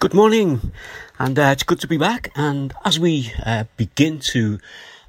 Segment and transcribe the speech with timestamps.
[0.00, 0.70] Good morning,
[1.18, 2.30] and uh, it's good to be back.
[2.36, 4.60] And as we uh, begin to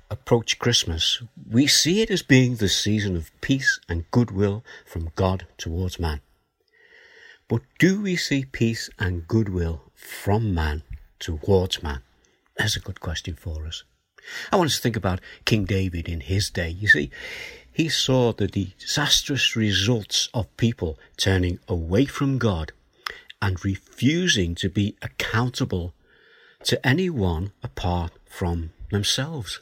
[0.09, 5.45] approach Christmas, we see it as being the season of peace and goodwill from God
[5.59, 6.21] towards man.
[7.47, 10.81] But do we see peace and goodwill from man
[11.19, 12.01] towards man?
[12.57, 13.83] That's a good question for us.
[14.51, 16.69] I want us to think about King David in his day.
[16.69, 17.11] You see,
[17.71, 22.71] he saw the disastrous results of people turning away from God
[23.41, 25.93] and refusing to be accountable
[26.63, 29.61] to anyone apart from themselves.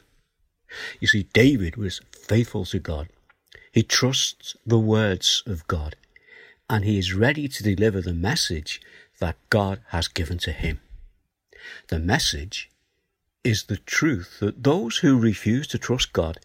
[1.00, 3.08] You see, David was faithful to God.
[3.72, 5.96] He trusts the words of God
[6.68, 8.80] and he is ready to deliver the message
[9.20, 10.80] that God has given to him.
[11.88, 12.70] The message
[13.44, 16.38] is the truth that those who refuse to trust God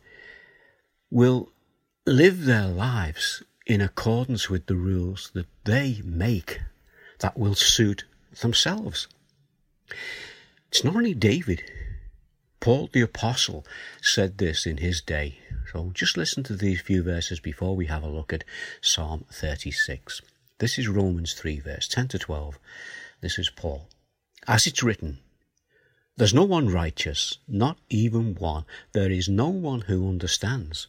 [1.12, 1.50] will
[2.06, 6.62] live their lives in accordance with the rules that they make
[7.24, 8.04] that will suit
[8.42, 9.08] themselves.
[10.68, 11.64] It's not only David.
[12.60, 13.66] Paul the Apostle
[14.02, 15.40] said this in his day.
[15.72, 18.44] So just listen to these few verses before we have a look at
[18.82, 20.22] Psalm 36.
[20.60, 22.60] This is Romans 3, verse 10 to 12.
[23.22, 23.88] This is Paul.
[24.46, 25.20] As it's written,
[26.18, 28.66] There's no one righteous, not even one.
[28.92, 30.88] There is no one who understands.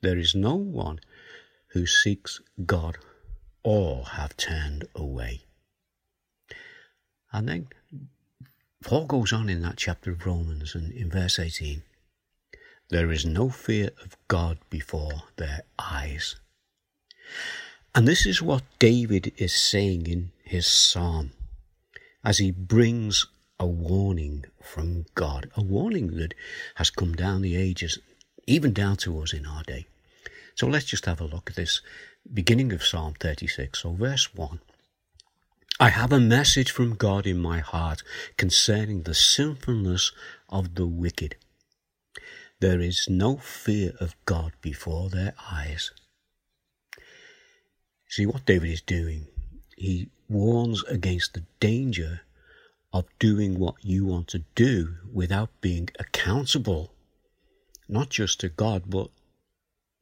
[0.00, 1.00] There is no one
[1.72, 2.96] who seeks God.
[3.62, 5.42] All have turned away.
[7.32, 7.68] And then
[8.82, 11.82] Paul goes on in that chapter of Romans and in verse 18
[12.90, 16.36] there is no fear of God before their eyes.
[17.94, 21.32] And this is what David is saying in his psalm
[22.24, 23.26] as he brings
[23.60, 26.34] a warning from God, a warning that
[26.76, 27.98] has come down the ages,
[28.46, 29.86] even down to us in our day.
[30.54, 31.82] So let's just have a look at this
[32.32, 33.80] beginning of Psalm 36.
[33.80, 34.60] So, verse 1
[35.80, 38.02] I have a message from God in my heart
[38.36, 40.10] concerning the sinfulness
[40.48, 41.36] of the wicked.
[42.58, 45.92] There is no fear of God before their eyes.
[48.08, 49.28] See what David is doing?
[49.76, 52.22] He warns against the danger
[52.92, 56.92] of doing what you want to do without being accountable,
[57.88, 59.10] not just to God, but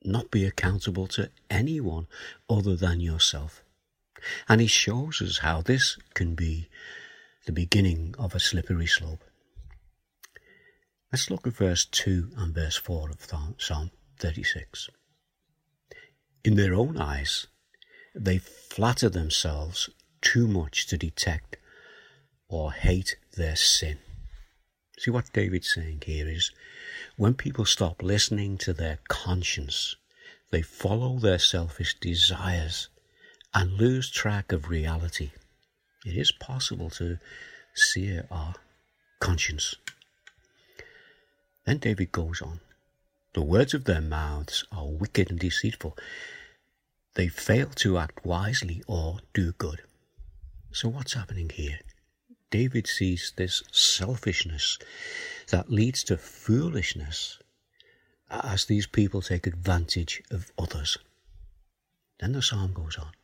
[0.03, 2.07] not be accountable to anyone
[2.49, 3.63] other than yourself.
[4.49, 6.69] And he shows us how this can be
[7.47, 9.23] the beginning of a slippery slope.
[11.13, 14.91] Let's look at verse 2 and verse 4 of Psalm 36.
[16.45, 17.47] In their own eyes,
[18.15, 19.89] they flatter themselves
[20.21, 21.57] too much to detect
[22.49, 23.99] or hate their sin.
[24.99, 26.51] See what David's saying here is
[27.17, 29.97] when people stop listening to their conscience,
[30.51, 32.89] they follow their selfish desires
[33.57, 35.31] and lose track of reality.
[36.05, 37.19] It is possible to
[37.75, 38.53] sear our
[39.19, 39.75] conscience.
[41.65, 42.61] Then David goes on.
[43.33, 45.97] The words of their mouths are wicked and deceitful.
[47.15, 49.81] They fail to act wisely or do good.
[50.71, 51.79] So, what's happening here?
[52.51, 54.79] David sees this selfishness
[55.49, 57.39] that leads to foolishness
[58.31, 60.99] as these people take advantage of others.
[62.21, 63.16] Then the psalm goes on.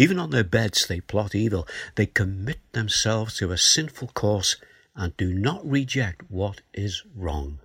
[0.00, 1.68] Even on their beds they plot evil.
[1.94, 4.56] They commit themselves to a sinful course
[4.94, 7.58] and do not reject what is wrong.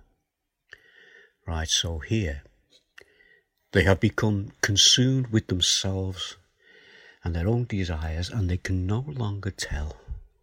[1.46, 2.42] Right, so here
[3.72, 6.36] they have become consumed with themselves
[7.24, 9.96] and their own desires, and they can no longer tell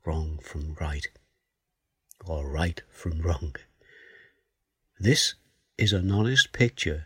[0.03, 1.07] wrong from right
[2.25, 3.55] or right from wrong.
[4.99, 5.35] This
[5.77, 7.05] is an honest picture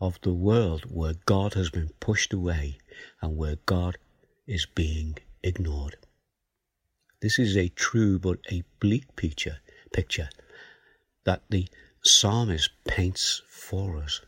[0.00, 2.78] of the world where God has been pushed away
[3.20, 3.98] and where God
[4.46, 5.96] is being ignored.
[7.20, 9.58] This is a true but a bleak picture,
[9.92, 10.28] picture
[11.24, 11.68] that the
[12.02, 14.20] psalmist paints for us.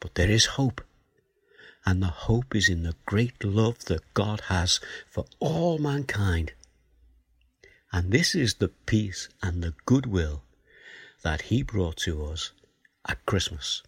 [0.00, 0.82] But there is hope.
[1.86, 6.52] And the hope is in the great love that God has for all mankind.
[7.92, 10.42] And this is the peace and the goodwill
[11.22, 12.52] that He brought to us
[13.08, 13.82] at Christmas.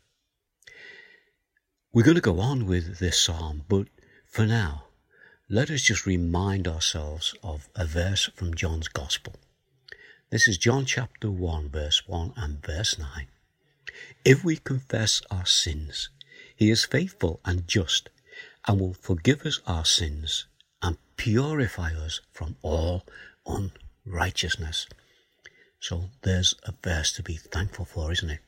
[1.94, 3.87] We're going to go on with this psalm, but
[4.27, 4.85] for now,
[5.50, 9.35] let us just remind ourselves of a verse from John's Gospel.
[10.31, 13.27] This is John chapter 1, verse 1 and verse 9.
[14.25, 16.09] If we confess our sins,
[16.56, 18.09] he is faithful and just
[18.67, 20.47] and will forgive us our sins
[20.81, 23.05] and purify us from all
[23.47, 24.87] unrighteousness.
[25.79, 28.41] So there's a verse to be thankful for, isn't it?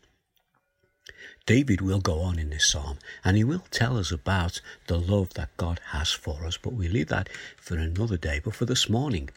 [1.47, 5.35] David will go on in this psalm and he will tell us about the love
[5.35, 8.41] that God has for us, but we leave that for another day.
[8.43, 9.29] But for this morning,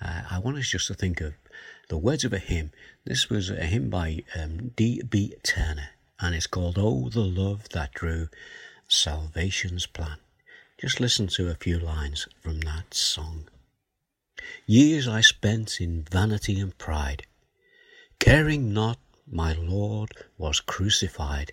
[0.00, 1.34] uh, I want us just to think of
[1.88, 2.72] the words of a hymn.
[3.04, 5.34] This was a hymn by um, D.B.
[5.42, 5.90] Towner
[6.20, 8.28] and it's called Oh, the Love That Drew
[8.88, 10.16] Salvation's Plan.
[10.78, 13.48] Just listen to a few lines from that song.
[14.66, 17.24] Years I spent in vanity and pride,
[18.18, 21.52] caring not my Lord was crucified,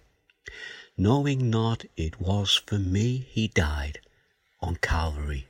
[0.96, 4.00] knowing not it was for me he died
[4.62, 5.48] on Calvary.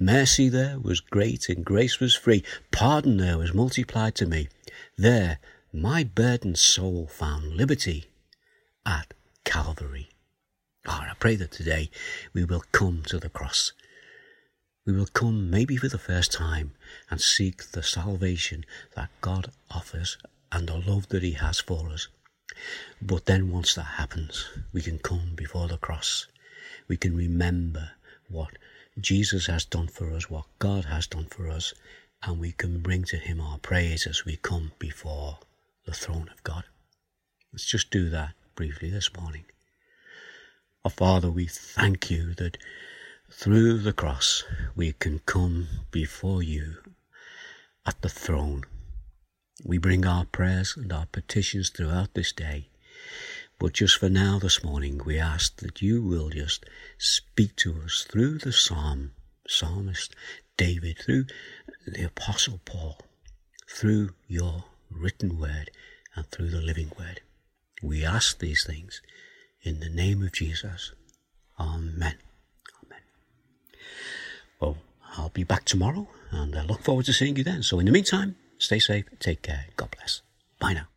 [0.00, 4.48] Mercy there was great and grace was free, pardon there was multiplied to me.
[4.96, 5.38] There
[5.72, 8.06] my burdened soul found liberty
[8.84, 9.14] at
[9.44, 10.08] Calvary.
[10.86, 11.90] Oh, I pray that today
[12.32, 13.72] we will come to the cross.
[14.86, 16.72] We will come maybe for the first time
[17.10, 18.64] and seek the salvation
[18.96, 20.16] that God offers
[20.52, 22.08] and the love that He has for us.
[23.00, 26.26] But then once that happens, we can come before the cross.
[26.88, 27.92] We can remember
[28.28, 28.58] what
[29.00, 31.74] Jesus has done for us, what God has done for us,
[32.22, 35.38] and we can bring to Him our praise as we come before
[35.84, 36.64] the throne of God.
[37.52, 39.44] Let's just do that briefly this morning.
[40.84, 42.58] Our Father, we thank you that
[43.30, 46.78] through the cross we can come before you
[47.86, 48.64] at the throne
[49.64, 52.68] we bring our prayers and our petitions throughout this day.
[53.58, 56.64] But just for now, this morning, we ask that you will just
[56.96, 59.12] speak to us through the psalm,
[59.48, 60.14] psalmist
[60.56, 61.24] David, through
[61.86, 62.98] the apostle Paul,
[63.68, 65.70] through your written word
[66.14, 67.20] and through the living word.
[67.82, 69.02] We ask these things
[69.62, 70.92] in the name of Jesus.
[71.58, 72.14] Amen.
[72.84, 73.02] Amen.
[74.60, 74.78] Well,
[75.16, 77.64] I'll be back tomorrow and I look forward to seeing you then.
[77.64, 79.04] So in the meantime, Stay safe.
[79.18, 79.66] Take care.
[79.76, 80.22] God bless.
[80.58, 80.88] Bye now.